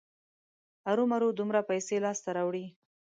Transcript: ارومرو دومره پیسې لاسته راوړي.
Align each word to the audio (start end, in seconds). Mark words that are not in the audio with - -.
ارومرو 0.89 1.29
دومره 1.39 1.61
پیسې 1.69 1.95
لاسته 2.05 2.29
راوړي. 2.37 2.65